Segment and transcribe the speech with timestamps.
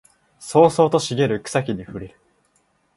[0.39, 2.15] 青々と茂る草木に触れる